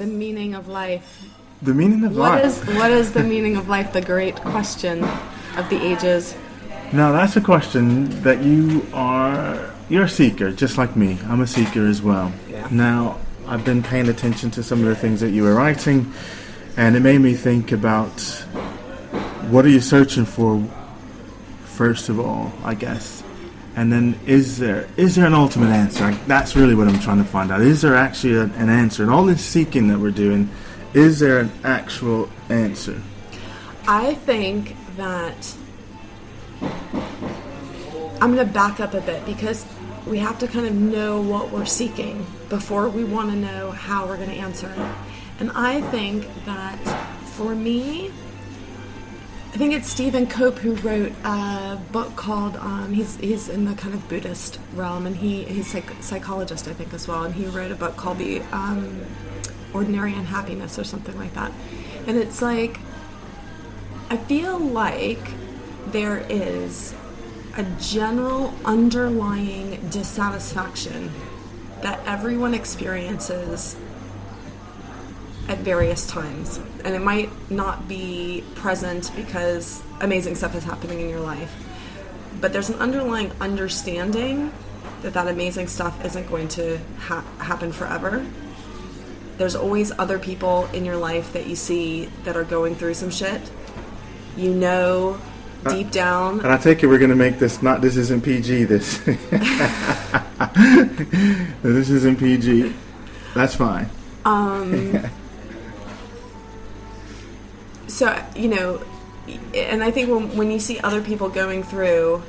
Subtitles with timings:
[0.00, 1.28] The meaning of life.
[1.60, 2.44] The meaning of What life.
[2.46, 3.92] is what is the meaning of life?
[3.92, 5.04] The great question
[5.58, 6.34] of the ages.
[6.90, 9.70] Now that's a question that you are.
[9.90, 11.18] You're a seeker, just like me.
[11.28, 12.32] I'm a seeker as well.
[12.48, 12.66] Yeah.
[12.70, 16.10] Now I've been paying attention to some of the things that you were writing,
[16.78, 18.18] and it made me think about
[19.50, 20.64] what are you searching for.
[21.64, 23.22] First of all, I guess,
[23.76, 26.10] and then is there is there an ultimate answer?
[26.26, 27.60] That's really what I'm trying to find out.
[27.60, 29.02] Is there actually a, an answer?
[29.02, 30.48] And all this seeking that we're doing,
[30.94, 33.00] is there an actual answer?
[33.86, 35.54] I think that
[38.20, 39.64] I'm going to back up a bit because
[40.06, 44.06] we have to kind of know what we're seeking before we want to know how
[44.06, 44.78] we're going to answer it.
[45.38, 46.78] And I think that
[47.24, 48.10] for me,
[49.52, 53.74] I think it's Stephen Cope who wrote a book called um, he's he's in the
[53.74, 57.24] kind of Buddhist realm and he he's psych- psychologist I think as well.
[57.24, 59.04] And he wrote a book called the um,
[59.74, 61.50] Ordinary Unhappiness or something like that.
[62.06, 62.78] And it's like
[64.08, 65.32] I feel like
[65.88, 66.94] there is
[67.56, 71.10] a general underlying dissatisfaction
[71.82, 73.74] that everyone experiences
[75.50, 76.60] at various times.
[76.84, 81.52] And it might not be present because amazing stuff is happening in your life.
[82.40, 84.52] But there's an underlying understanding
[85.02, 88.24] that that amazing stuff isn't going to ha- happen forever.
[89.38, 93.10] There's always other people in your life that you see that are going through some
[93.10, 93.50] shit.
[94.36, 95.20] You know
[95.66, 98.22] uh, deep down And I take it we're going to make this not this isn't
[98.22, 98.64] PG.
[98.64, 98.98] This
[101.62, 102.72] this isn't PG.
[103.34, 103.90] That's fine.
[104.24, 105.10] Um,
[108.00, 108.80] so you know
[109.54, 112.22] and i think when, when you see other people going through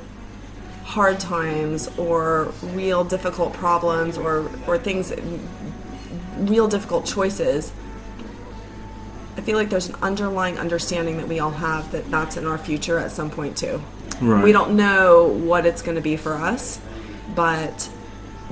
[0.84, 5.12] hard times or real difficult problems or or things
[6.36, 7.72] real difficult choices
[9.38, 12.58] i feel like there's an underlying understanding that we all have that that's in our
[12.58, 13.80] future at some point too
[14.20, 14.44] Right.
[14.44, 16.78] we don't know what it's going to be for us
[17.34, 17.90] but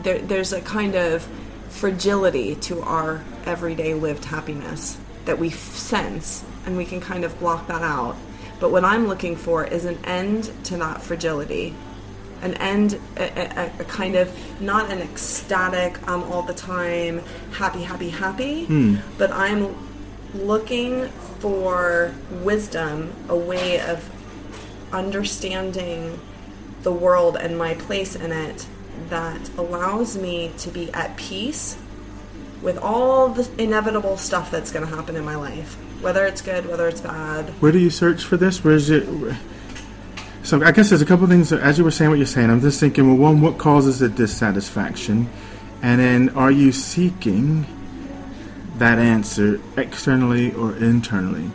[0.02, 1.22] there, there's a kind of
[1.68, 7.38] fragility to our everyday lived happiness that we f- sense and we can kind of
[7.38, 8.16] block that out.
[8.58, 11.74] But what i'm looking for is an end to that fragility.
[12.42, 17.22] An end a, a, a kind of not an ecstatic i'm all the time
[17.52, 18.96] happy happy happy hmm.
[19.18, 19.76] but i'm
[20.34, 21.08] looking
[21.40, 24.08] for wisdom a way of
[24.92, 26.18] understanding
[26.82, 28.66] the world and my place in it
[29.08, 31.76] that allows me to be at peace
[32.62, 36.66] with all the inevitable stuff that's going to happen in my life whether it's good
[36.66, 38.64] whether it's bad Where do you search for this?
[38.64, 39.06] Where's it?
[40.42, 41.52] So I guess there's a couple of things.
[41.52, 43.06] As you were saying what you're saying, I'm just thinking.
[43.06, 45.28] Well, one, what causes the dissatisfaction,
[45.82, 47.66] and then are you seeking
[48.78, 51.50] that answer externally or internally?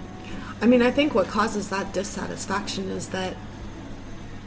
[0.61, 3.35] I mean, I think what causes that dissatisfaction is that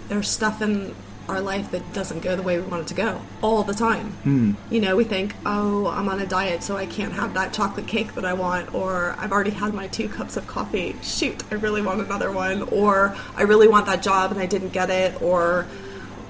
[0.09, 0.95] there's stuff in
[1.29, 4.13] our life that doesn't go the way we want it to go all the time.
[4.23, 4.53] Hmm.
[4.71, 7.87] You know, we think, oh, I'm on a diet, so I can't have that chocolate
[7.87, 10.97] cake that I want, or I've already had my two cups of coffee.
[11.03, 14.73] Shoot, I really want another one, or I really want that job and I didn't
[14.73, 15.67] get it, or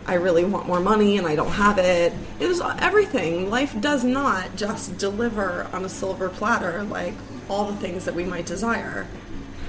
[0.08, 2.14] I really want more money and I don't have it.
[2.40, 3.50] It's everything.
[3.50, 7.12] Life does not just deliver on a silver platter like
[7.48, 9.06] all the things that we might desire.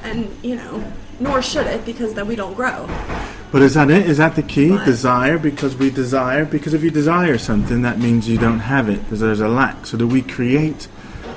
[0.03, 0.83] And, you know,
[1.19, 2.87] nor should it because then we don't grow.
[3.51, 4.07] But is that it?
[4.07, 4.71] Is that the key?
[4.71, 4.85] Right.
[4.85, 6.45] Desire because we desire.
[6.45, 9.03] Because if you desire something, that means you don't have it.
[9.03, 9.85] Because there's a lack.
[9.85, 10.87] So do we create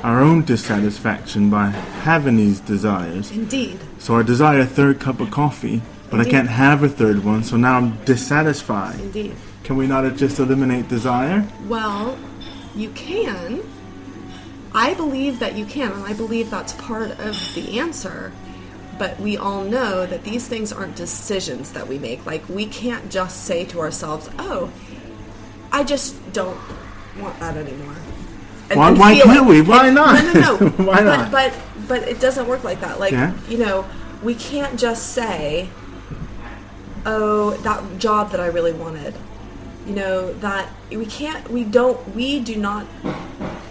[0.02, 3.30] our own dissatisfaction by having these desires?
[3.30, 3.80] Indeed.
[3.98, 5.80] So I desire a third cup of coffee,
[6.10, 7.44] but I can't have a third one.
[7.44, 9.00] So now I'm dissatisfied.
[9.00, 9.34] Indeed.
[9.64, 11.48] Can we not just eliminate desire?
[11.66, 12.18] Well,
[12.74, 13.62] you can.
[14.74, 18.32] I believe that you can, and I believe that's part of the answer.
[19.02, 22.24] But we all know that these things aren't decisions that we make.
[22.24, 24.70] Like, we can't just say to ourselves, oh,
[25.72, 26.56] I just don't
[27.18, 27.96] want that anymore.
[28.70, 29.44] And- Why- and why can't it.
[29.44, 29.60] we?
[29.60, 30.22] Why And- not?
[30.22, 30.68] No, no, no.
[30.86, 31.32] Why But- not?
[31.32, 31.52] But,
[31.88, 33.00] but it doesn't work like that.
[33.00, 33.32] Like, Yeah.
[33.48, 33.86] you know,
[34.22, 35.68] we can't just say,
[37.04, 39.14] oh, that job that I really wanted.
[39.84, 42.86] You know, that we can't, we don't, we do not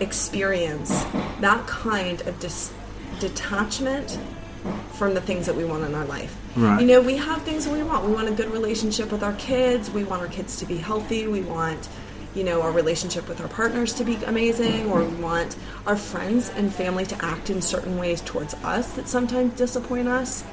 [0.02, 1.06] experience
[1.40, 2.74] that kind of dis-
[3.22, 4.20] detachment
[4.94, 6.36] from the things that we want in our life.
[6.56, 6.82] Right.
[6.82, 8.06] You know, we have things that we want.
[8.06, 9.90] We want a good relationship with our kids.
[9.90, 11.28] We want our kids to be healthy.
[11.28, 11.90] We want,
[12.36, 15.56] you know, our relationship with our partners to be amazing, or we want
[15.88, 20.44] our friends and family to act in certain ways towards us that sometimes disappoint us.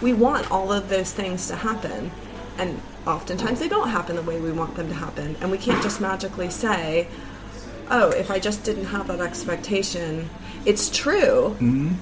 [0.00, 2.10] We want all of those things to happen,
[2.56, 5.36] and oftentimes they don't happen the way we want them to happen.
[5.40, 7.08] And we can't just magically say,
[7.90, 10.30] oh, if I just didn't have that expectation,
[10.64, 11.56] it's true.
[11.58, 11.94] Mm-hmm.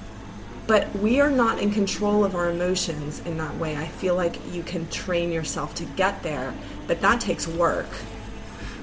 [0.67, 3.77] But we are not in control of our emotions in that way.
[3.77, 6.53] I feel like you can train yourself to get there,
[6.87, 7.87] but that takes work.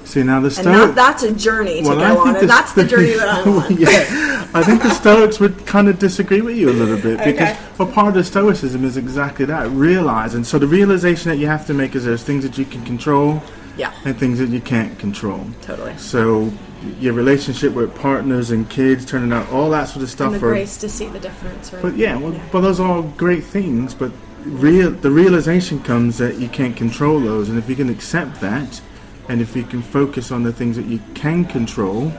[0.04, 0.66] See now the And Stoics.
[0.66, 3.76] that, that's a journey to Well, go on, and that's the journey that I'm on.
[3.78, 7.50] yeah, I think the Stoics would kind of disagree with you a little bit because
[7.50, 7.58] Okay.
[7.78, 11.46] well, part of the Stoicism is exactly that realize, and so the realization that you
[11.46, 13.42] have to make is there's things that you can control
[13.78, 15.46] Yeah, and things that you can't control.
[15.62, 15.96] totally.
[15.96, 16.52] So
[17.00, 20.32] your relationship with partners and kids, turning out all that sort of stuff.
[20.32, 21.82] And the are- grace to see the difference, right?
[21.82, 23.94] but yeah, well, well, those are all great things.
[23.94, 24.12] But
[24.44, 28.80] real, the realization comes that you can't control those, and if you can accept that,
[29.28, 32.12] and if you can focus on the things that you can control,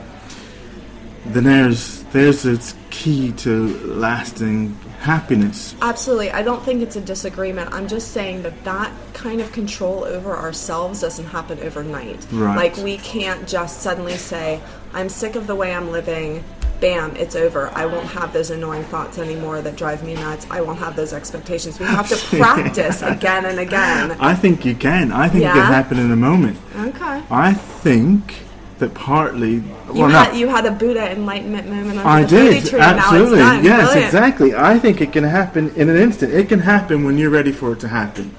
[1.26, 5.74] then there's there's its key to lasting happiness.
[5.80, 6.30] Absolutely.
[6.30, 7.72] I don't think it's a disagreement.
[7.72, 12.26] I'm just saying that that kind of control over ourselves doesn't happen overnight.
[12.30, 12.56] Right.
[12.56, 14.60] Like we can't just suddenly say,
[14.92, 16.44] I'm sick of the way I'm living.
[16.80, 17.70] Bam, it's over.
[17.74, 20.46] I won't have those annoying thoughts anymore that drive me nuts.
[20.50, 21.78] I won't have those expectations.
[21.80, 24.10] We have to practice again and again.
[24.20, 25.10] I think you can.
[25.10, 25.54] I think it Yeah?
[25.54, 26.58] can happen in a moment.
[26.78, 27.22] Okay.
[27.30, 28.34] I think
[28.78, 29.54] that partly.
[29.54, 32.80] You, well, had, no, you had a Buddha enlightenment moment I did tree.
[32.80, 33.38] absolutely.
[33.38, 33.64] Done.
[33.64, 34.06] Yes, Brilliant.
[34.06, 34.54] exactly.
[34.54, 36.32] I think it can happen in an instant.
[36.32, 38.34] It can happen when you're ready for it to happen.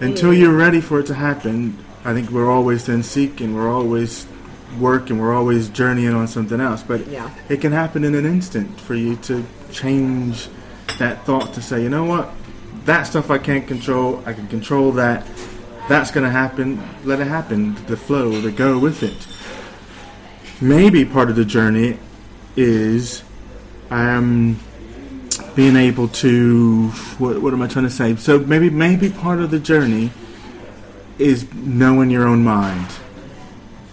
[0.00, 0.38] Until mm.
[0.38, 3.54] you're ready for it to happen, I think we're always then seeking.
[3.54, 4.26] We're always
[4.78, 5.18] working.
[5.18, 6.82] We're always journeying on something else.
[6.82, 7.30] But Yeah.
[7.48, 10.48] it can happen in an instant for you to change
[10.98, 12.32] that thought to say, you know what,
[12.84, 14.22] that stuff I can't control.
[14.24, 15.26] I can control that.
[15.88, 16.80] That's going to happen.
[17.04, 17.76] Let it happen.
[17.86, 19.26] The flow, the go with it
[20.62, 21.98] maybe part of the journey
[22.56, 23.22] is
[23.90, 24.58] um,
[25.54, 26.88] being able to
[27.18, 28.16] what, what am I trying to say?
[28.16, 30.10] So maybe maybe part of the journey
[31.18, 32.86] is knowing your own mind.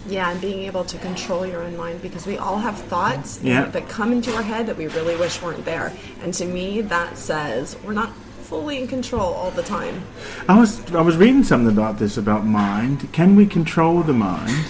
[0.07, 3.65] Yeah, and being able to control your own mind because we all have thoughts Yeah.
[3.65, 5.93] that come into our head that we really wish weren't there.
[6.23, 8.11] And to me, that says we're not
[8.41, 10.01] fully in control all the time.
[10.47, 13.11] I was I was reading something about this about mind.
[13.13, 14.65] Can we control the mind,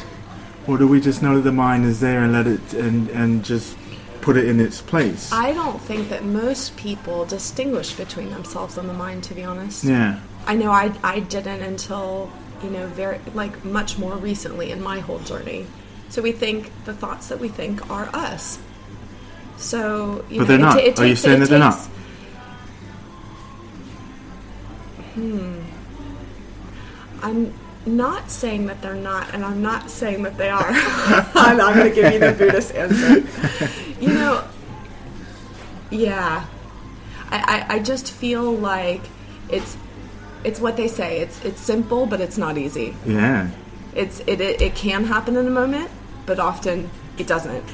[0.68, 3.44] or do we just know that the mind is there and let it and and
[3.44, 3.78] just
[4.22, 5.32] put it in its place?
[5.32, 9.84] I don't think that most people distinguish between themselves and the mind, to be honest.
[9.84, 10.20] yeah.
[10.46, 12.32] I know I, I didn't until,
[12.64, 15.68] you know, very, like, much more recently in my whole journey.
[16.10, 18.58] So we think the thoughts that we think are us.
[19.58, 20.74] So, you But know, they're not.
[20.74, 21.80] ta- it Are you saying it that they're not?
[25.14, 25.60] Hmm.
[27.22, 27.54] I'm
[27.86, 30.66] not saying that they're not, and I'm not saying that they are.
[30.70, 33.24] I'm not going to give you the Buddhist answer.
[34.00, 34.46] You know,
[35.90, 36.46] yeah.
[37.32, 39.02] I, I, I just feel like
[39.50, 39.76] it's
[40.44, 41.20] it's what they say.
[41.20, 42.96] It's it's simple, but it's not easy.
[43.06, 43.50] Yeah.
[43.94, 45.90] It's it it, it can happen in a moment,
[46.26, 47.66] but often it doesn't.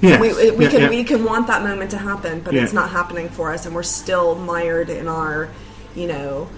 [0.00, 0.20] Yes.
[0.20, 0.88] We, we Yeah, can yeah.
[0.90, 2.62] we can want that moment to happen, but Yeah.
[2.62, 5.48] it's not happening for us, and we're still mired in our,
[5.96, 6.48] you know,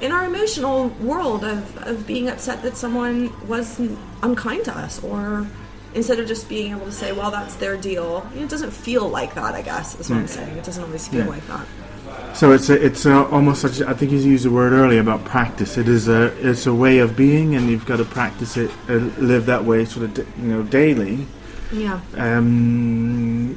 [0.00, 3.80] in our emotional world of, of being upset that someone was
[4.22, 5.46] unkind to us, or
[5.94, 8.26] instead of just being able to say, well, that's their deal.
[8.36, 9.54] It doesn't feel like that.
[9.54, 10.56] I guess is what I'm saying.
[10.56, 11.30] It doesn't always feel Yeah.
[11.30, 11.66] like that.
[12.36, 13.80] So it's a, it's a, almost such.
[13.80, 15.76] I think you used the word earlier about practice.
[15.76, 18.94] It is a it's a way of being, and you've got to practice it, uh,
[19.18, 21.26] live that way, sort of, you know, daily.
[21.72, 22.00] Yeah.
[22.16, 23.56] Um,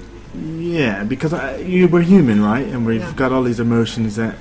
[0.60, 2.66] yeah, because I, you we're human, right?
[2.66, 3.14] And we've Yeah.
[3.14, 4.36] got all these emotions that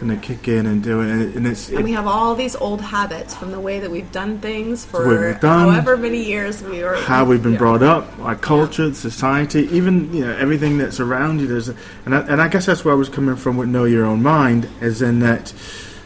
[0.00, 2.56] kind of kick in and do it, and, and it's And we have all these
[2.56, 6.82] old habits from the way that we've done things for done, however many years we
[6.82, 6.96] were.
[6.96, 7.58] how we've been yeah.
[7.58, 11.46] brought up, our culture, society, even you know everything that's around you.
[11.46, 14.06] There's, and I, and I guess that's where I was coming from with know your
[14.06, 15.52] own mind, is in that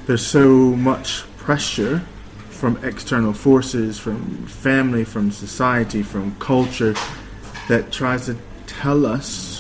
[0.06, 2.00] there's so much pressure
[2.48, 6.94] from external forces, from family, from society, from culture,
[7.68, 8.36] that tries to
[8.66, 9.53] tell us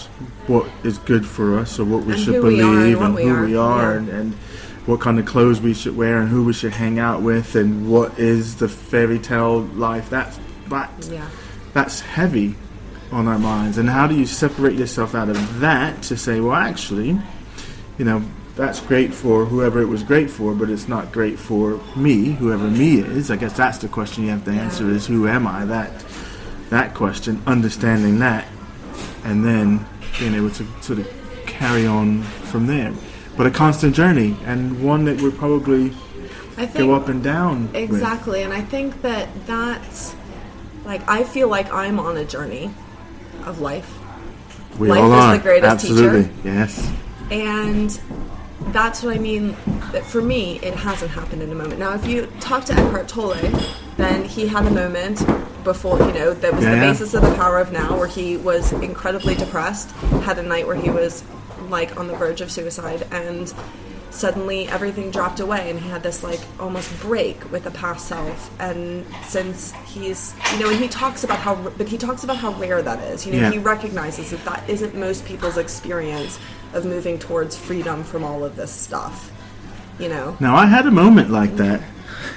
[0.46, 3.00] what is good for us or what we And should who we are and believe
[3.00, 4.34] and who we are and, and
[4.86, 7.90] what kind of clothes we should wear and who we should hang out with and
[7.90, 10.10] what is the fairy tale life.
[10.10, 11.26] That's that Yeah.
[11.72, 12.56] that's heavy
[13.10, 13.78] on our minds.
[13.78, 17.18] And how do you separate yourself out of that to say, well, actually,
[17.98, 18.22] you know,
[18.56, 22.68] that's great for whoever it was great for, but it's not great for me, whoever
[22.68, 23.30] me is.
[23.30, 25.64] I guess that's the question you have to answer: is who am I?
[25.64, 25.90] That
[26.70, 28.46] that question, understanding that,
[29.24, 29.86] and then
[30.18, 31.08] being able to sort of
[31.46, 32.92] carry on from there.
[33.36, 35.86] But a constant journey, and one that would probably
[36.56, 37.66] I think go up and down.
[37.66, 37.76] with.
[37.76, 40.14] Exactly, and I think that that's
[40.84, 42.70] like I feel like I'm on a journey
[43.44, 43.92] of life,
[44.78, 45.36] We Life all is are.
[45.36, 46.22] the greatest Absolutely.
[46.24, 46.34] teacher.
[46.44, 46.92] Yes.
[47.30, 48.00] and
[48.68, 49.56] that's what I mean.
[49.92, 51.78] That for me, it hasn't happened in a moment.
[51.78, 53.34] Now, if you talk to Eckhart Tolle,
[53.96, 55.22] then he had a moment
[55.64, 56.90] before you know that was Yeah, the yeah.
[56.92, 59.90] basis of the power of now where he was incredibly depressed
[60.22, 61.24] had a night where he was
[61.70, 63.54] like on the verge of suicide and
[64.10, 68.50] suddenly everything dropped away and he had this like almost break with the past self
[68.60, 72.52] and since he's you know and he talks about how but he talks about how
[72.54, 73.50] rare that is you know Yeah.
[73.52, 76.38] he recognizes that that isn't most people's experience
[76.74, 79.30] of moving towards freedom from all of this stuff
[79.98, 81.80] you know Now I had a moment like that.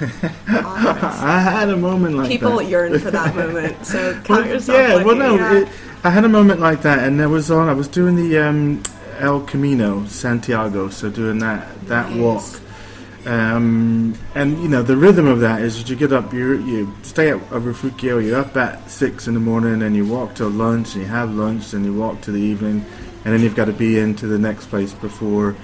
[0.46, 2.66] I had a moment like people that.
[2.66, 5.60] yearn for that moment so Well, yourself yeah, well, no, yeah.
[5.62, 5.68] It,
[6.04, 7.68] I had a moment like that, and there was on.
[7.68, 8.82] I was doing the um,
[9.18, 12.20] El Camino Santiago, so doing that that Nice.
[12.20, 16.58] walk, um, and you know the rhythm of that is that you get up, you
[16.64, 20.34] you stay at a Refugio, you're up at six in the morning, and you walk
[20.36, 22.84] till lunch, and you have lunch, and you walk to the evening,
[23.28, 25.54] and then you've got to be into the next place before.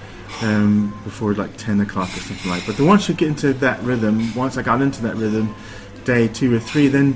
[0.41, 2.77] Um, before like 10 o'clock or something like that.
[2.77, 5.55] but once you get into that rhythm once I got into that rhythm
[6.03, 7.15] day two or three then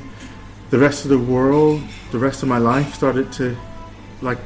[0.70, 3.58] the rest of the world, the rest of my life started to
[4.22, 4.38] like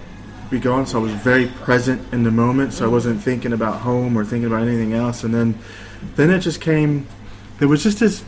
[0.50, 0.86] be gone.
[0.86, 2.74] So I was very present in the moment.
[2.74, 5.24] So I wasn't thinking about home or thinking about anything else.
[5.24, 5.57] And then,
[6.15, 7.07] then it just came.
[7.60, 8.24] There was just this.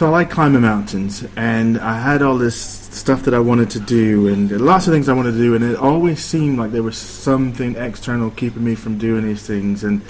[0.00, 3.80] So I like climbing mountains, and I had all this stuff that I wanted to
[3.80, 6.82] do, and lots of things I wanted to do, and it always seemed like there
[6.82, 10.00] was something external keeping me from doing these things, and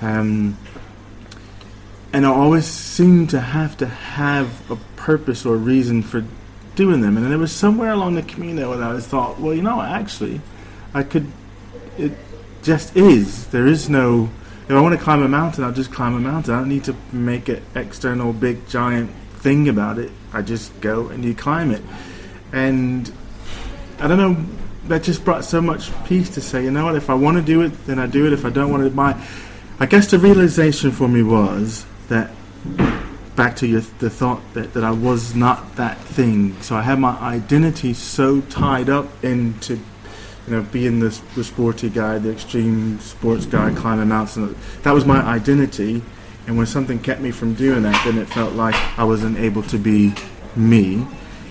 [0.00, 0.56] um,
[2.12, 6.24] and I always seemed to have to have a purpose or reason for
[6.76, 7.16] doing them.
[7.16, 10.42] And then it was somewhere along the Camino that I thought, well, you know, actually,
[10.94, 11.26] I could.
[11.98, 12.12] It
[12.62, 13.48] just is.
[13.48, 14.30] There is no.
[14.66, 16.54] If I want to climb a mountain, I'll just climb a mountain.
[16.54, 19.10] I don't need to make it external, big, giant
[19.44, 20.10] thing about it.
[20.32, 21.82] I just go and you climb it.
[22.52, 23.12] And
[24.00, 24.44] I don't know.
[24.88, 26.94] That just brought so much peace to say, you know what?
[26.94, 28.32] If I want to do it, then I do it.
[28.32, 29.14] If I don't want to, my.
[29.80, 32.30] I guess the realization for me was that
[33.36, 36.60] back to your, the thought that, that I was not that thing.
[36.62, 39.82] So I had my identity so tied up into, you
[40.48, 44.56] know, being the, the sporty guy, the extreme sports guy, climbing mountains.
[44.82, 46.02] That was my identity.
[46.46, 49.62] And when something kept me from doing that, then it felt like I wasn't able
[49.64, 50.14] to be
[50.54, 51.06] me.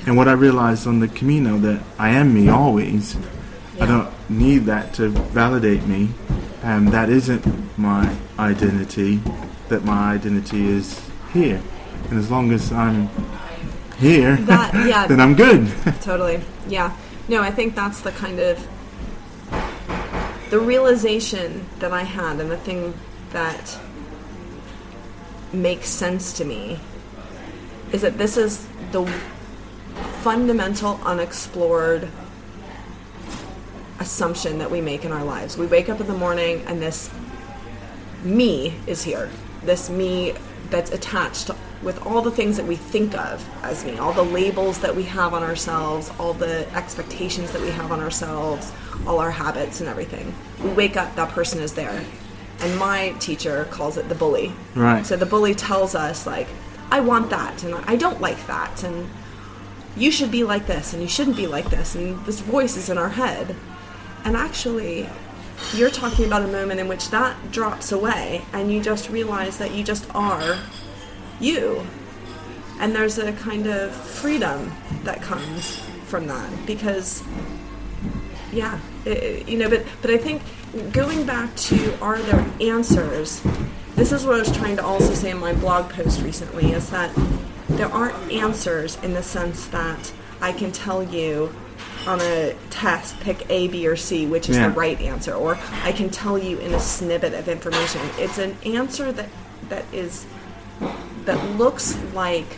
[0.06, 3.16] And what I realized on the Camino that I am me always.
[3.80, 6.10] I don't need that to validate me.
[6.62, 7.46] Um, that isn't
[7.78, 9.20] my identity.
[9.70, 11.02] That my identity is
[11.34, 11.60] here,
[12.10, 13.10] and as long as I'm
[13.98, 15.08] here, That- yeah.
[15.12, 15.72] then I'm good.
[16.02, 16.96] totally yeah
[17.28, 18.58] no i think that's the kind of
[20.50, 22.94] the realization that i had and the thing
[23.32, 23.78] that
[25.54, 26.80] makes sense to me
[27.92, 29.06] is that this is the
[30.22, 32.10] fundamental unexplored
[34.00, 37.10] assumption that we make in our lives we wake up in the morning and this
[38.24, 39.30] me is here.
[39.64, 40.34] This me
[40.70, 44.80] that's attached with all the things that we think of as me, all the labels
[44.80, 48.72] that we have on ourselves, all the expectations that we have on ourselves,
[49.06, 50.34] all our habits and everything.
[50.64, 52.04] We wake up, that person is there.
[52.60, 54.54] And my teacher calls it the bully.
[54.76, 55.06] Right.
[55.06, 56.48] So the bully tells us, like,
[56.92, 59.10] I want that, and I don't like that, and
[59.98, 62.90] you should be like this, and you shouldn't be like this, and this voice is
[62.90, 63.56] in our head.
[64.24, 65.10] And actually,
[65.76, 69.72] you're talking about a moment in which that drops away and you just realize that
[69.72, 70.58] you just are
[71.40, 71.86] you.
[72.80, 74.72] And there's a kind of freedom
[75.04, 77.22] that comes from that because
[78.52, 80.42] yeah, it- you know, but but I think
[80.92, 83.42] going back to are there answers?
[83.96, 86.89] This is what I was trying to also say in my blog post recently is
[86.89, 87.12] that
[87.70, 90.12] there aren't answers in the sense that
[90.42, 91.53] I can tell you
[92.08, 94.70] on a test pick A, B, or C, which is Yeah.
[94.70, 98.01] the right answer, or I can tell you in a snippet of information.
[98.18, 99.30] It's an answer that
[99.70, 100.25] that is
[101.25, 102.58] that looks like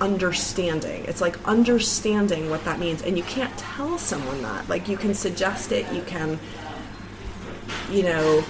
[0.00, 1.04] understanding.
[1.06, 4.68] It's like understanding what that means, and you can't tell someone that.
[4.68, 6.38] Like you can suggest it, you can,
[7.90, 8.44] you know,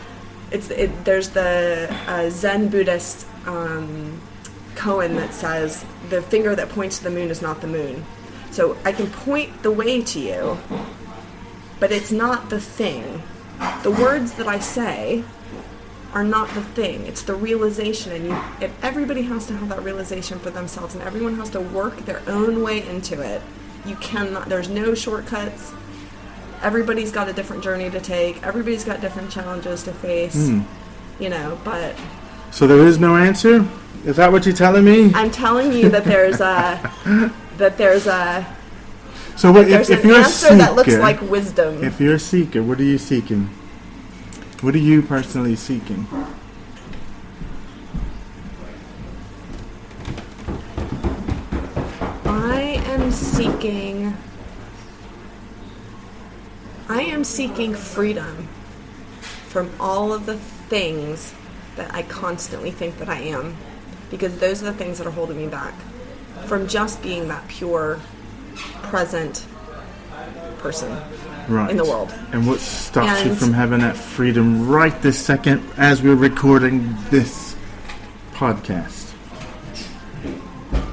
[0.50, 4.20] it's it, there's the uh, Zen Buddhist um,
[4.74, 8.04] koan that says the finger that points to the moon is not the moon.
[8.50, 10.58] So I can point the way to you,
[11.80, 13.22] but it's not the thing.
[13.82, 15.24] The words that I say
[16.14, 17.06] are not the thing.
[17.06, 21.02] It's the realization, and you, if everybody has to have that realization for themselves, and
[21.02, 23.42] everyone has to work their own way into it.
[23.84, 24.48] You cannot.
[24.48, 25.72] There's no shortcuts.
[26.62, 28.42] Everybody's got a different journey to take.
[28.44, 30.48] Everybody's got different challenges to face.
[30.48, 30.62] Hmm.
[31.20, 31.94] You know, but
[32.50, 33.66] So there is no answer.
[34.04, 35.12] Is that what you're telling me?
[35.14, 36.80] I'm telling you that there's a
[37.56, 38.46] that there's a
[39.36, 41.82] So what, if, there's if an you're a answer seeker, that looks like wisdom.
[41.82, 43.50] if you're a seeker, what are you seeking?
[44.60, 46.06] What are you personally seeking?
[52.24, 52.82] I
[56.88, 58.48] I am seeking freedom
[59.48, 61.34] from all of the things
[61.76, 63.56] that I constantly think that I am,
[64.10, 65.74] because those are the things that are holding me back
[66.46, 68.00] from just being that pure,
[68.84, 69.44] present
[70.58, 70.96] person
[71.48, 71.70] Right.
[71.70, 72.12] in the world.
[72.32, 77.54] And what stops you from having that freedom right this second as we're recording this
[78.34, 79.12] podcast?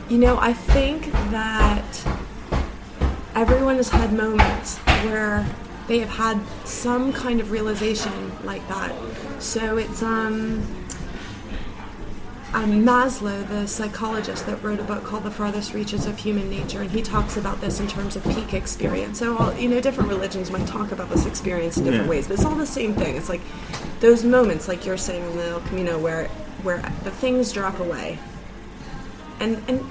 [0.09, 1.83] You know, I think that
[3.33, 5.45] everyone has had moments where
[5.88, 8.94] they have had some kind of realization like that.
[9.39, 10.63] So it's um,
[12.54, 16.82] um Maslow, the psychologist that wrote a book called The Farthest Reaches of Human Nature,
[16.82, 19.20] and he talks about this in terms of peak experience.
[19.20, 22.10] So, all, you know, different religions might talk about this experience in different Yeah.
[22.10, 23.15] ways, but it's all the same thing.
[23.15, 23.42] It's like
[24.00, 26.27] those moments, like you're saying in the El Camino, where
[26.63, 28.18] where the things drop away,
[29.39, 29.82] and and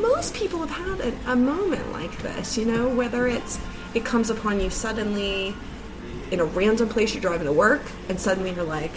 [0.00, 3.58] most people have had a, a moment like this you know whether it's
[3.94, 5.54] it comes upon you suddenly
[6.30, 8.92] in a random place you're driving to work and suddenly you're like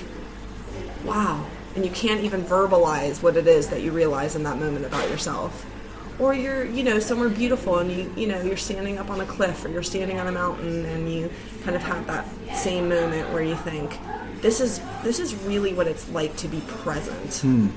[1.05, 1.45] wow
[1.77, 5.07] and you can't even verbalize what it is that you realize in that moment about
[5.11, 5.65] yourself.
[6.17, 9.25] Or you're you know somewhere beautiful and you you know you're standing up on a
[9.25, 11.29] cliff or you're standing on a mountain and you
[11.63, 12.25] kind of have that
[12.55, 13.99] same moment where you think
[14.41, 17.35] this is this is really what it's like to be present.
[17.35, 17.67] Hmm.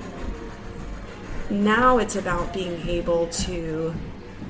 [1.51, 3.95] Now it's about being able to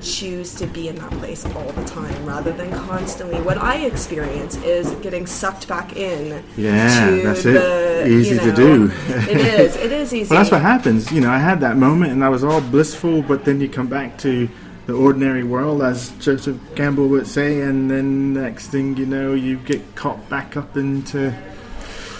[0.01, 4.55] choose to be in that place all the time rather than constantly what i experience
[4.63, 7.53] is getting sucked back in Yeah, to that's it.
[7.53, 8.91] the, Easy you to do.
[9.07, 11.11] it is it is easy Well, that's what happens.
[11.11, 13.87] You know, I had that moment and I was all blissful, but then you come
[13.87, 14.49] back to
[14.87, 19.57] the ordinary world, as Joseph Campbell would say, and then next thing you know, you
[19.57, 21.31] get caught back up into.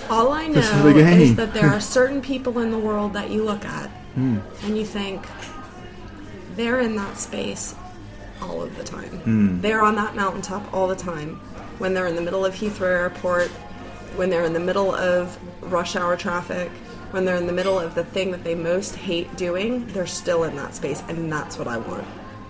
[0.09, 3.65] all i know is that there are certain people in the world that you look
[3.65, 4.39] at Hmm.
[4.65, 5.25] and you think
[6.55, 7.75] they're in that space
[8.41, 9.61] all of the time Hmm.
[9.61, 11.35] they're on that mountaintop all the time
[11.79, 13.47] when they're in the middle of heathrow airport
[14.17, 16.69] when they're in the middle of rush hour traffic
[17.11, 20.43] when they're in the middle of the thing that they most hate doing they're still
[20.43, 22.05] in that space and that's what i want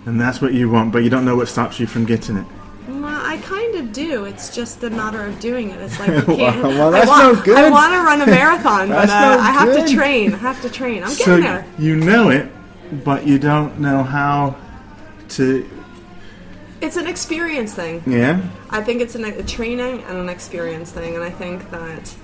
[0.06, 2.46] And that's what you want, but you don't know what stops you from getting it.
[2.88, 4.24] Well, I kind of do.
[4.24, 5.80] It's just a matter of doing it.
[5.80, 6.60] It's like can't.
[6.60, 7.56] Well, I want, no good.
[7.56, 9.86] I want to run a marathon, but uh, no I have good.
[9.86, 10.34] to train.
[10.34, 11.04] I have to train.
[11.04, 11.64] I'm getting so there.
[11.78, 12.50] you know it,
[12.92, 14.56] but you don't know how
[15.30, 15.68] to.
[16.80, 18.02] It's an experience thing.
[18.06, 18.42] Yeah.
[18.70, 22.14] I think it's an, a training and an experience thing, and I think that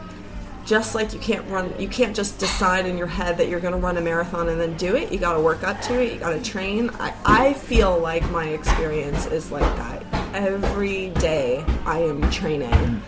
[0.68, 3.72] just like you can't run, you can't just decide in your head that you're going
[3.72, 5.10] to run a marathon and then do it.
[5.10, 6.12] You got to work up to it.
[6.12, 6.90] You got to train.
[7.00, 10.04] I, I feel like my experience is like that.
[10.34, 13.02] Every day, I am training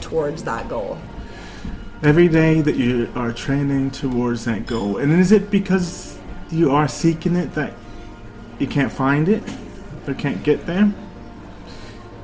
[0.00, 0.98] towards that goal.
[2.02, 6.11] Every day that you are training towards that goal, and is it because
[6.52, 7.72] you are seeking it that
[8.58, 9.42] you can't find it
[10.06, 10.92] or can't get there?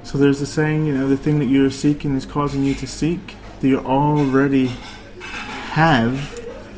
[0.05, 2.87] So there's a saying, you know, the thing that you're seeking is causing you to
[2.87, 3.35] seek.
[3.61, 4.71] That you already
[5.73, 6.13] have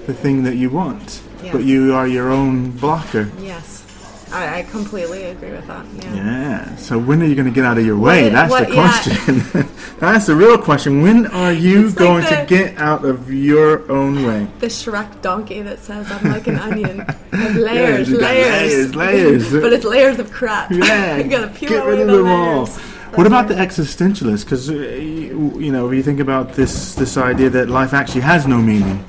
[0.07, 1.53] the thing that you want, Yes.
[1.53, 3.31] but you are your own blocker.
[3.41, 3.85] Yes,
[4.33, 5.85] I, I completely agree with that.
[5.97, 6.15] Yeah.
[6.15, 6.77] Yeah.
[6.77, 8.25] So when are you going to get out of your way?
[8.25, 9.03] What- That's what- the yeah.
[9.03, 9.67] question.
[10.01, 11.03] That's the real question.
[11.03, 14.47] When are you It's like going to get out of your own way?
[14.61, 16.99] The Shrek donkey that says, "I'm like an onion,
[17.33, 19.63] layers, got layers, layers, layers.
[19.63, 20.71] but it's layers of crap.
[20.71, 22.63] Yeah, you gotta peel get rid of the them all.
[22.65, 22.77] layers.
[23.17, 24.45] What about the existentialists?
[24.45, 28.23] Because uh, you you know, if you think about this this idea that life actually
[28.23, 29.05] has no meaning,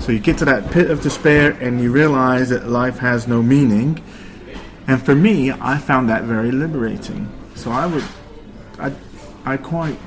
[0.00, 3.42] so you get to that pit of despair and you realize that life has no
[3.42, 4.02] meaning.
[4.86, 7.28] And for me, I found that very liberating.
[7.54, 8.04] So I would,
[8.78, 8.92] I,
[9.44, 9.98] I quite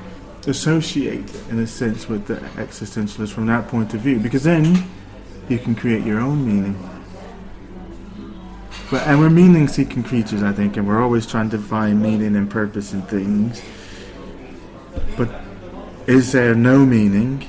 [0.46, 4.88] associate in a sense with the existentialists from that point of view, because then
[5.48, 6.90] you can create your own meaning.
[8.90, 12.50] But and we're meaning-seeking creatures, I think, and we're always trying to find meaning and
[12.50, 13.60] purpose in things.
[15.16, 15.28] But
[16.06, 17.46] is there no meaning?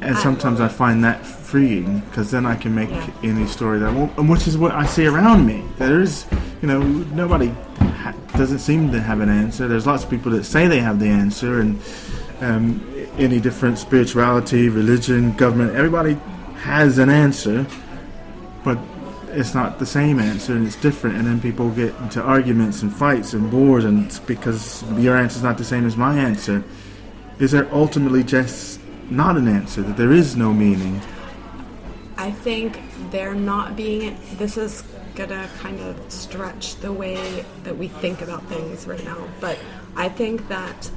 [0.00, 3.06] And sometimes I find that freeing because then I can make Yeah.
[3.22, 5.62] any story that I want, and which is what I see around me.
[5.78, 6.26] There's,
[6.60, 6.82] you know,
[7.14, 7.52] nobody
[8.02, 9.68] ha- doesn't seem to have an answer.
[9.68, 11.78] There's lots of people that say they have the answer, and
[12.40, 12.80] um,
[13.18, 16.18] any different spirituality, religion, government, everybody
[16.62, 17.64] has an answer,
[18.64, 18.78] but
[19.32, 22.94] it's not the same answer and it's different and then people get into arguments and
[22.94, 26.64] fights and wars and because your answer is not the same as my answer
[27.38, 28.80] is there ultimately just
[29.10, 30.98] not an answer that there is no meaning
[32.16, 34.18] I think they're not being.
[34.34, 34.82] This is
[35.14, 39.58] gonna kind of stretch the way that we think about things right now, but
[39.96, 40.90] I think that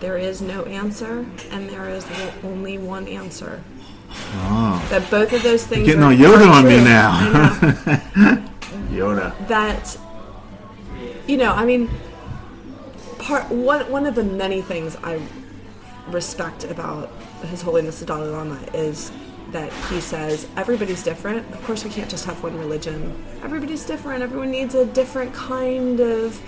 [0.00, 2.06] there is no answer and there is
[2.44, 3.62] only one answer.
[4.10, 4.86] Oh.
[4.90, 8.42] That both of those things getting are, all Yoda on me now.
[8.90, 9.98] Yoda that
[11.26, 11.90] you know i mean
[13.18, 15.20] part one one of the many things I
[16.08, 17.10] respect about
[17.46, 19.10] His Holiness the Dalai Lama is
[19.56, 21.50] that he says everybody's different.
[21.54, 23.24] Of course, we can't just have one religion.
[23.42, 24.22] Everybody's different.
[24.22, 26.38] Everyone needs a different kind of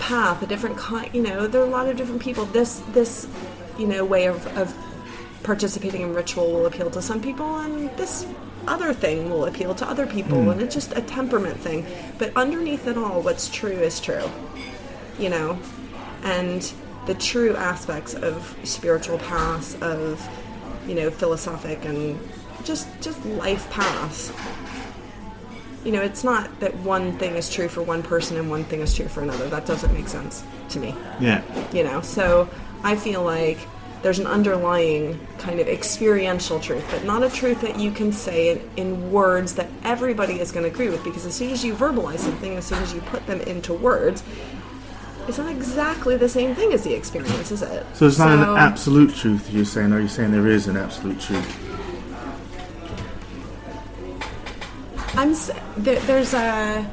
[0.00, 1.08] path, a different kind.
[1.14, 2.44] You know, there are a lot of different people.
[2.44, 3.26] This this
[3.78, 4.74] you know way of, of
[5.44, 8.26] participating in ritual will appeal to some people, and this
[8.68, 10.50] other thing will appeal to other people, hmm.
[10.50, 11.86] and it's just a temperament thing.
[12.18, 14.30] But underneath it all, what's true is true.
[15.18, 15.58] You know,
[16.22, 16.70] and
[17.06, 20.20] the true aspects of spiritual paths of
[20.86, 22.18] you know philosophic and
[22.64, 24.32] just just life paths.
[25.84, 28.80] You know it's not that one thing is true for one person and one thing
[28.80, 29.48] is true for another.
[29.48, 30.94] That doesn't make sense to me.
[31.20, 31.42] Yeah.
[31.72, 32.48] you know so
[32.82, 33.58] i feel like
[34.02, 38.50] there's an underlying kind of experiential truth but not a truth that you can say
[38.50, 41.74] in, in words that everybody is going to agree with because as soon as you
[41.74, 44.22] verbalize something as soon as you put them into words
[45.28, 48.52] it's not exactly the same thing as the experience is it So it's not So-
[48.54, 51.62] an absolute truth you're saying, or you're saying there is an absolute truth.
[55.16, 55.34] I'm
[55.78, 56.88] there, there's a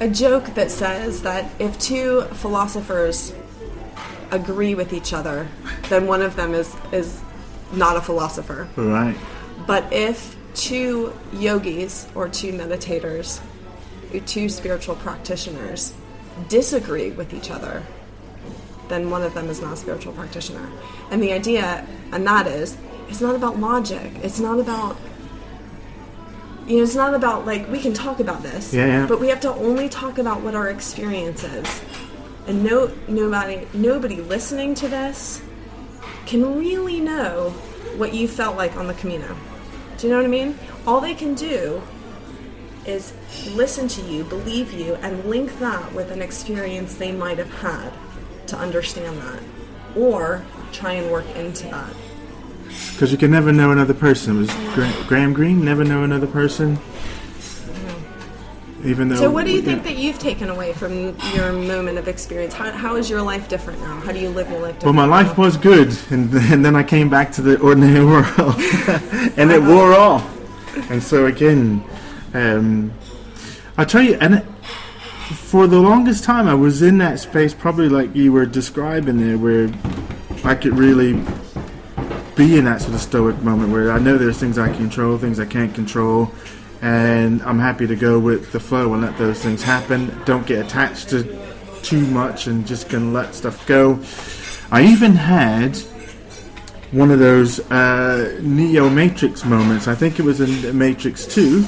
[0.00, 3.32] a joke that says that if two philosophers
[4.30, 5.48] agree with each other,
[5.88, 7.20] then one of them is is
[7.72, 8.68] not a philosopher.
[8.76, 9.16] All right.
[9.66, 13.40] But if two yogis or two meditators,
[14.12, 15.94] or two spiritual practitioners
[16.48, 17.82] disagree with each other,
[18.88, 20.68] then one of them is not a spiritual practitioner.
[21.10, 22.76] And the idea, and that is,
[23.08, 24.12] it's not about logic.
[24.22, 24.96] It's not about,
[26.66, 29.06] you know, it's not about like, we can talk about this, Yeah, yeah.
[29.06, 31.80] but we have to only talk about what our experience is.
[32.46, 35.42] And no, nobody, nobody listening to this
[36.26, 37.50] can really know
[37.96, 39.36] what you felt like on the Camino.
[39.96, 40.58] Do you know what I mean?
[40.86, 41.82] All they can do
[42.86, 43.12] is
[43.54, 47.92] listen to you, believe you, and link that with an experience they might have had
[48.48, 49.40] to understand that.
[49.96, 51.94] Or try and work into that.
[52.92, 54.36] Because you can never know another person.
[54.36, 56.76] It was Gra- Graham Greene, never know another person.
[56.76, 58.88] Mm-hmm.
[58.88, 59.16] Even though.
[59.16, 59.64] So, what do you yeah.
[59.64, 62.54] think that you've taken away from your moment of experience?
[62.54, 64.00] How, how is your life different now?
[64.00, 65.44] How do you live your life Well, my life now?
[65.44, 69.72] was good, and, and then I came back to the ordinary world, and it uh-huh.
[69.72, 70.34] wore off.
[70.90, 71.82] And so again,
[72.34, 72.92] um,
[73.76, 74.44] I tell you, and it,
[75.34, 79.38] for the longest time, I was in that space, probably like you were describing there,
[79.38, 79.70] where
[80.44, 81.12] I could really
[82.36, 85.18] be in that sort of stoic moment where I know there's things I can control,
[85.18, 86.30] things I can't control,
[86.80, 90.16] and I'm happy to go with the flow and let those things happen.
[90.24, 91.24] Don't get attached to
[91.82, 93.98] too much and just gonna let stuff go.
[94.70, 95.76] I even had
[96.92, 99.88] one of those uh, Neo Matrix moments.
[99.88, 101.66] I think it was in Matrix 2,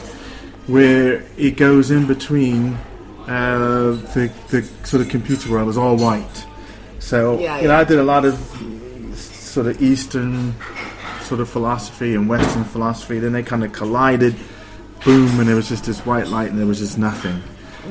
[0.70, 2.74] where it goes in between
[3.26, 5.64] uh, the, the sort of computer world.
[5.64, 6.46] It was all white.
[6.98, 7.76] So, Yeah, you know.
[7.76, 8.34] I did a lot of
[9.16, 10.54] sort of Eastern
[11.22, 13.18] sort of philosophy and Western philosophy.
[13.18, 14.36] Then they kind of collided,
[15.04, 17.42] boom, and there was just this white light and there was just nothing.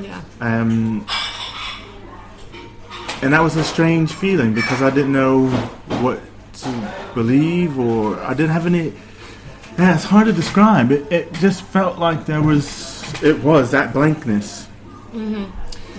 [0.02, 0.22] Yeah.
[0.40, 1.06] Um,
[3.22, 5.48] and that was a strange feeling because I didn't know
[6.02, 6.22] what
[6.54, 8.94] to believe or I didn't have any.
[9.80, 10.92] Yeah, it's hard to describe.
[10.92, 12.68] It, it just felt like there was.
[13.24, 14.68] It was that blankness,
[15.14, 15.50] Mhm.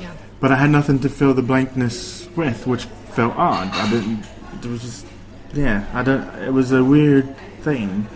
[0.01, 0.11] Yeah.
[0.39, 3.69] but I had nothing to fill the blankness with, which felt odd.
[3.73, 4.25] I didn't.
[4.63, 5.07] It was just.
[5.55, 6.23] Yeah, I don't.
[6.41, 8.07] It was a weird thing,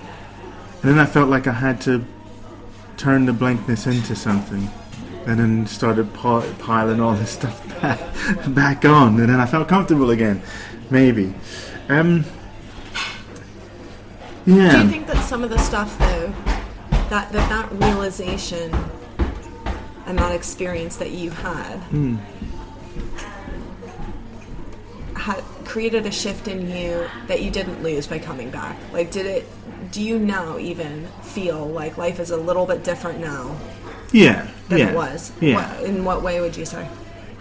[0.82, 2.04] and then I felt like I had to
[2.96, 4.70] turn the blankness into something
[5.26, 7.98] and then started pi- piling all this stuff back,
[8.54, 10.42] back on, and then I felt comfortable again.
[10.90, 11.34] Maybe.
[11.88, 12.24] Um,
[14.46, 14.72] yeah.
[14.72, 16.32] Do you think that some of the stuff, though,
[17.10, 18.74] that that, that realization
[20.06, 22.16] and that experience that you had Hmm.
[25.16, 28.76] had created a shift in you that you didn't lose by coming back?
[28.92, 29.48] Like, did it?
[29.92, 33.56] Do you now even feel like life is a little bit different now
[34.12, 34.48] yeah.
[34.68, 34.90] than yeah.
[34.90, 35.32] it was?
[35.40, 35.56] Yeah.
[35.56, 36.88] What, in what way would you say?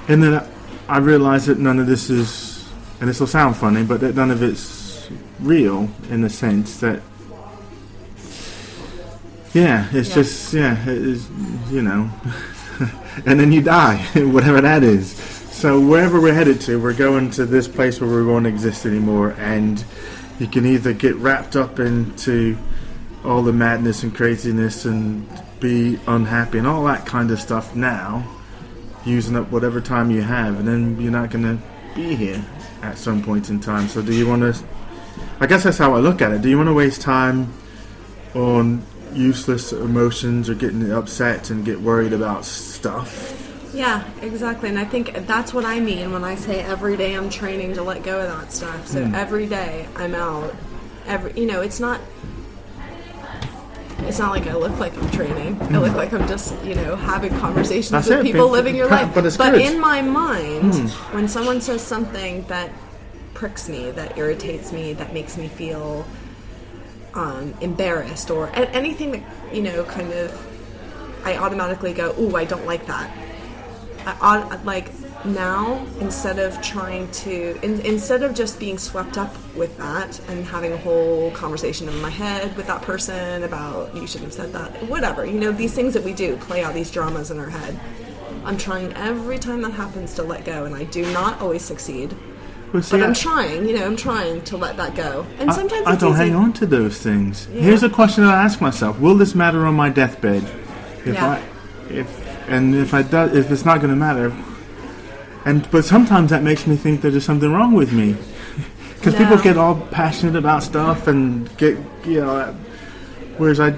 [0.07, 0.47] And then I,
[0.87, 4.31] I realized that none of this is, and this will sound funny, but that none
[4.31, 4.82] of it's
[5.39, 7.01] real in the sense that,
[9.53, 10.15] yeah, it's Yeah.
[10.15, 11.27] just, yeah, it is,
[11.71, 12.09] you know,
[13.25, 15.11] and then you die, whatever that is.
[15.13, 19.35] So wherever we're headed to, we're going to this place where we won't exist anymore,
[19.37, 19.83] and
[20.39, 22.57] you can either get wrapped up into
[23.23, 25.25] all the madness and craziness and
[25.59, 28.27] be unhappy and all that kind of stuff now,
[29.05, 31.63] using up whatever time you have, and then you're not going to
[31.95, 32.43] be here
[32.81, 33.87] at some point in time.
[33.87, 34.63] So, do you want to?
[35.39, 36.41] I guess that's how I look at it.
[36.41, 37.51] Do you want to waste time
[38.33, 43.39] on useless emotions or getting upset and get worried about stuff?
[43.73, 44.69] Yeah, exactly.
[44.69, 47.83] And I think that's what I mean when I say every day I'm training to
[47.83, 48.87] let go of that stuff.
[48.87, 49.15] So Hmm.
[49.15, 50.53] every day I'm out.
[51.07, 51.99] Every you know, it's not
[54.07, 55.57] it's not like I look like I'm training.
[55.61, 57.95] I look like I'm just, you know, having conversations Hmm.
[57.95, 59.09] That's with it, people but- living your life.
[59.13, 59.23] but.
[59.33, 59.55] Hmm.
[59.55, 62.69] in my mind, when someone says something that
[63.33, 66.05] pricks me, that irritates me, that makes me feel
[67.13, 72.65] um, embarrassed, or anything that you know, kind of, I automatically go, "Ooh, I don't
[72.65, 73.11] like that."
[74.05, 74.91] I, like
[75.25, 80.45] now, instead of trying to, in, instead of just being swept up with that and
[80.45, 84.53] having a whole conversation in my head with that person about you shouldn't have said
[84.53, 87.49] that, whatever, you know, these things that we do, play out these dramas in our
[87.49, 87.79] head.
[88.43, 92.13] I'm trying every time that happens to let go, and I do not always succeed.
[92.73, 95.25] Well, see, But I- I'm trying, you know, I'm trying to let that go.
[95.39, 96.23] And I- sometimes I, it's don't easy.
[96.23, 97.47] hang on to those things.
[97.53, 97.61] Yeah.
[97.61, 100.43] Here's a question I ask myself: Will this matter on my deathbed?
[101.05, 101.37] If Yeah.
[101.37, 102.07] I, if
[102.49, 104.33] and if I do, if it's not going to matter,
[105.45, 108.15] and but sometimes that makes me think that there's something wrong with me,
[108.95, 112.53] because people get all passionate about stuff and get you know, uh,
[113.37, 113.75] whereas I.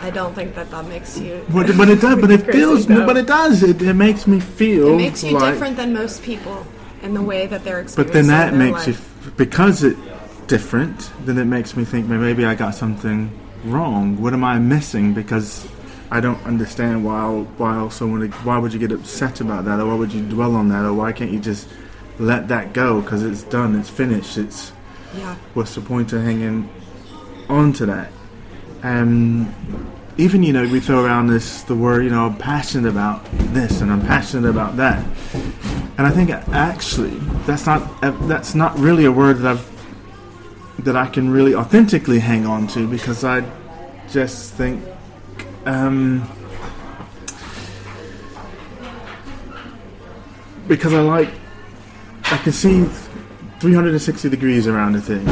[0.00, 1.44] I don't think that that makes you.
[1.52, 2.20] But, but it does.
[2.20, 2.86] But it feels.
[2.86, 3.04] though.
[3.04, 3.64] But it does.
[3.64, 4.94] It, it makes me feel.
[4.94, 6.64] It makes you like, different than most people
[7.02, 8.12] in the way that they're expressing it.
[8.12, 9.98] But then that makes you, f- because it's
[10.46, 13.30] different, then it makes me think "Well, maybe I got something
[13.64, 14.20] wrong.
[14.20, 15.14] What am I missing?
[15.14, 15.66] Because
[16.10, 19.78] I don't understand why, why someone, would- why would you get upset about that?
[19.80, 20.84] Or why would you dwell on that?
[20.84, 21.68] Or why can't you just
[22.18, 23.00] let that go?
[23.00, 24.72] Because it's done, it's finished, it's,
[25.16, 25.34] Yeah.
[25.54, 26.68] what's the point of hanging
[27.48, 28.10] on to that?
[28.82, 29.48] Um,
[30.18, 33.80] even you know we throw around this the word you know I'm passionate about this
[33.80, 35.04] and I'm passionate about that,
[35.96, 41.06] and I think actually that's not that's not really a word that I've that I
[41.06, 43.44] can really authentically hang on to because I
[44.08, 44.84] just think
[45.66, 46.28] um,
[50.66, 51.30] because I like
[52.24, 52.84] I can see
[53.60, 55.26] 360 degrees around a thing.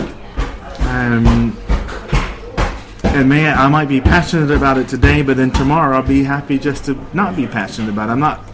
[0.89, 1.57] Um,
[3.17, 6.59] and may I might be passionate about it today, but then tomorrow I'll be happy
[6.59, 8.13] just to not be passionate about it.
[8.13, 8.45] I'm not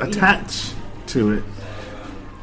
[0.00, 0.74] attached
[1.08, 1.44] to it.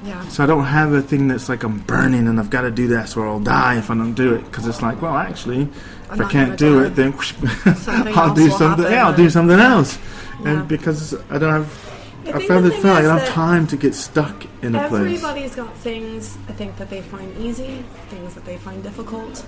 [0.03, 0.27] Yeah.
[0.27, 2.88] So I don't have a thing that's like I'm burning and I've got to do
[2.88, 4.43] this or I'll die if I don't do it.
[4.45, 6.88] Because it's like, well, actually, if I'm I can't do die.
[6.88, 7.13] it, then
[8.17, 8.91] I'll do something.
[8.91, 9.97] Yeah, I'll do something else.
[10.41, 10.49] Yeah.
[10.49, 13.65] And because I don't have, I I, felt it felt like I don't have time
[13.67, 15.01] to get stuck in a place.
[15.01, 19.45] Everybody's got things I think that they find easy, things that they find difficult.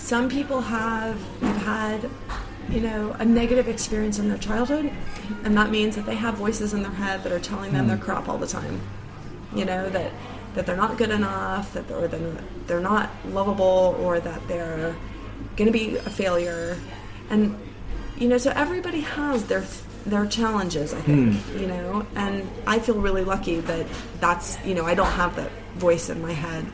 [0.00, 2.10] Some people have have had,
[2.70, 4.90] you know, a negative experience in their childhood,
[5.44, 7.96] and that means that they have voices in their head that are telling them they're
[7.96, 8.02] hmm.
[8.02, 8.80] crap all the time.
[9.54, 10.10] You know that
[10.54, 14.96] that they're not good enough, that they're they're, they're not lovable, or that they're
[15.56, 16.78] going to be a failure,
[17.28, 17.56] and
[18.16, 19.64] you know, so everybody has their
[20.06, 20.94] their challenges.
[20.94, 21.58] I think hmm.
[21.58, 23.86] you know, and I feel really lucky that
[24.18, 26.66] that's you know I don't have that voice in my head.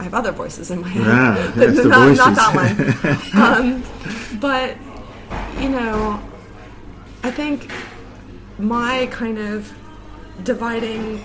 [0.00, 3.42] I have other voices in my head, Yeah, but not, not that one.
[3.42, 4.76] um, but
[5.62, 6.20] you know,
[7.22, 7.70] I think
[8.58, 9.72] my kind of
[10.42, 11.22] dividing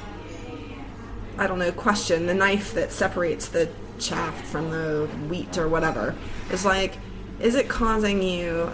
[1.38, 6.16] I don't know, question, the knife that separates the chaff from the wheat or whatever,
[6.52, 6.98] is like,
[7.40, 8.72] is it causing you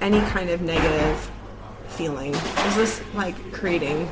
[0.00, 1.30] any kind of negative
[1.88, 2.34] feeling?
[2.34, 4.10] Is this like creating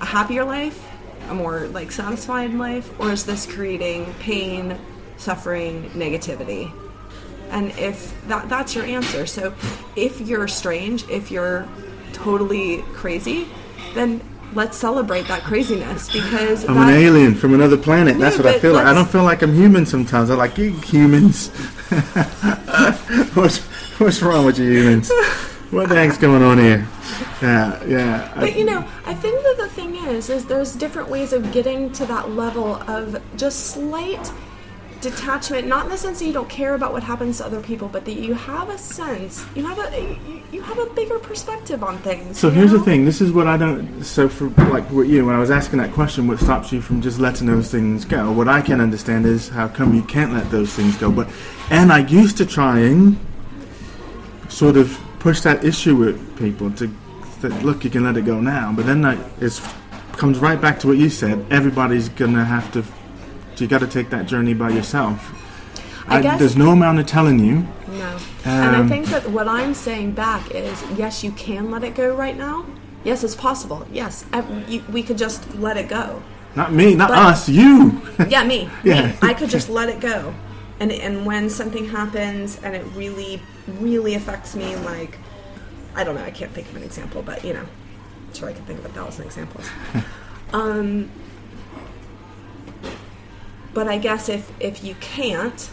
[0.00, 0.82] a happier life,
[1.28, 4.78] a more like satisfied life, or is this creating pain,
[5.16, 6.72] suffering, negativity?
[7.50, 9.26] And if that that's your answer.
[9.26, 9.54] So
[9.94, 11.68] if you're strange, if you're
[12.12, 13.48] totally crazy,
[13.94, 14.20] then
[14.54, 18.18] let's celebrate that craziness because I'm that, an alien from another planet.
[18.18, 18.86] That's what I feel like.
[18.86, 20.30] I don't feel like I'm human sometimes.
[20.30, 21.48] I'm like you humans.
[23.34, 23.58] what's,
[23.98, 25.10] what's wrong with you humans?
[25.70, 26.86] What the heck's going on here?
[27.42, 28.32] Yeah, yeah.
[28.36, 31.50] I- But you know, I think that the thing is, is there's different ways of
[31.52, 34.30] getting to that level of just slight
[35.00, 35.66] detachment.
[35.66, 38.04] Not in the sense that you don't care about what happens to other people, but
[38.04, 41.98] that you have a sense, you have a, you, you have a bigger perspective on
[41.98, 42.38] things.
[42.38, 42.78] So here's know?
[42.78, 43.04] the thing.
[43.04, 44.02] This is what I don't.
[44.04, 47.02] So for like what you, when I was asking that question, what stops you from
[47.02, 48.30] just letting those things go?
[48.30, 51.10] What I can understand is how come you can't let those things go.
[51.10, 51.28] But
[51.70, 53.18] and I used to try and
[54.48, 56.88] sort of push that issue with people to
[57.64, 58.72] look, you can let it go now.
[58.72, 59.60] But then I, it's
[60.12, 61.44] comes right back to what you said.
[61.50, 62.84] Everybody's gonna have to.
[63.56, 65.18] You got to take that journey by yourself.
[66.06, 67.66] I guess- there's no amount of telling you.
[67.88, 68.16] No.
[68.44, 71.96] and I Um, think that what I'm saying back is yes, you can let it
[71.96, 72.64] go right now.
[73.02, 73.84] Yes, it's possible.
[73.92, 74.24] Yes,
[74.68, 76.22] you, we could just let it go.
[76.54, 78.00] Not me, not But- us, you.
[78.28, 78.68] Yeah, me.
[78.84, 79.06] Yeah.
[79.08, 79.14] Me.
[79.22, 80.34] I could just let it go.
[80.78, 83.40] And and when something happens and it really
[83.80, 85.18] really affects me like
[85.94, 87.66] I don't know, I can't think of an example, but you know.
[88.34, 89.68] sure I can think of a thousand examples.
[90.52, 91.10] um,
[93.72, 95.70] but I guess if if you can't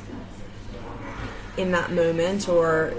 [1.58, 2.94] in that moment or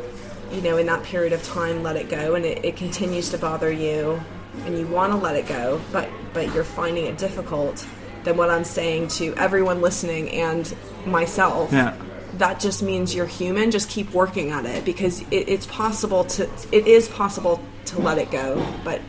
[0.52, 3.38] you know in that period of time let it go and it, it continues to
[3.38, 4.20] bother you
[4.64, 7.86] and you want to let it go but but you're finding it difficult
[8.24, 10.74] then what i'm saying to everyone listening and
[11.06, 11.96] myself Yeah.
[12.38, 16.48] that just means you're human just keep working at it because it, it's possible to
[16.72, 19.00] it is possible to let it go but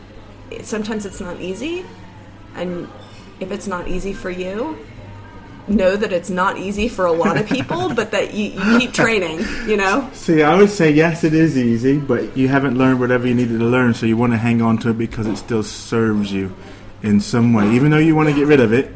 [0.50, 1.84] it, sometimes it's not easy
[2.54, 2.88] and
[3.40, 4.78] if it's not easy for you
[5.68, 8.92] know that it's not easy for a lot of people but that you, you keep
[8.92, 12.98] training you know See, I would say yes, it is easy, but you haven't learned
[13.00, 15.36] whatever you needed to learn, so you want to hang on to it because it
[15.36, 16.54] still serves you
[17.02, 17.70] in some way.
[17.72, 18.92] Even though you want to get rid of it,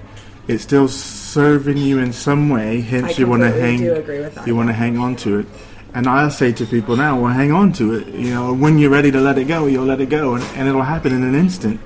[0.48, 2.80] it's still serving you in some way.
[2.80, 3.78] Hence, I you want to hang.
[3.78, 5.46] do agree with that, You want to hang on to it,
[5.94, 8.08] and I'll say to people now, "Well, hang on to it.
[8.08, 10.68] You know, when you're ready to let it go, you'll let it go, and, and
[10.68, 11.80] it'll happen in an instant."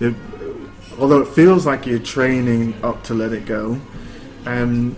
[0.00, 0.14] It,
[0.98, 3.80] although it feels like you're training up to let it go,
[4.44, 4.96] and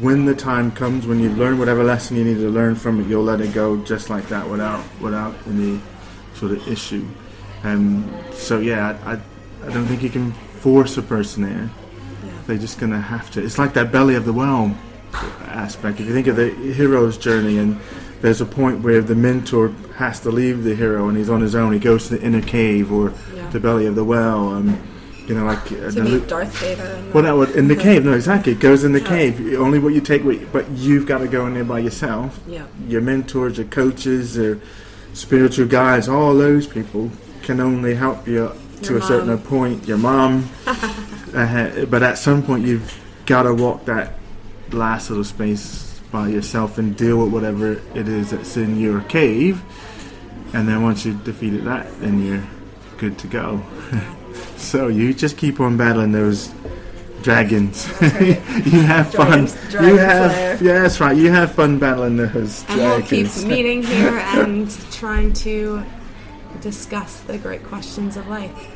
[0.00, 3.06] when the time comes when you've learned whatever lesson you need to learn from it,
[3.06, 5.80] you'll let it go just like that without without any
[6.34, 7.04] sort of issue.
[7.64, 9.20] And so yeah, I, I,
[9.66, 11.70] I don't think you can force a person there.
[12.46, 13.44] They're just gonna have to.
[13.44, 14.74] It's like that belly of the whale
[15.46, 16.00] aspect.
[16.00, 17.78] If you think of the hero's journey, and
[18.22, 21.54] there's a point where the mentor has to leave the hero and he's on his
[21.54, 21.72] own.
[21.72, 23.48] He goes to the inner cave or Yeah.
[23.50, 24.54] the belly of the whale.
[24.54, 24.76] And,
[25.26, 27.76] you know, like uh, to the- meet darth vader and well, that would in the
[27.76, 28.04] cave.
[28.04, 28.52] No, exactly.
[28.52, 29.08] It goes in the Yeah.
[29.08, 29.56] cave.
[29.58, 32.40] Only what you take, with, but you've got to go in there by yourself.
[32.48, 34.58] yeah Your mentors, your coaches, your
[35.12, 37.10] spiritual guides, all those people
[37.42, 38.50] can only help you
[38.82, 39.38] to Your a certain mom.
[39.42, 39.86] point.
[39.88, 44.14] Your mom, uh, but at some point you've got to walk that
[44.72, 49.62] last little space by yourself and deal with whatever it is that's in your cave.
[50.54, 52.44] And then once you've defeated that, then you're
[52.96, 53.62] good to go.
[54.56, 56.52] so you just keep on battling those
[57.22, 57.86] dragons.
[58.00, 59.70] you have Dragons- fun.
[59.70, 60.58] dragon you have slayer.
[60.72, 61.16] yeah, that's right.
[61.16, 65.84] You have fun battling those and we'll keep meeting here and trying to
[66.60, 68.74] discuss the great questions of life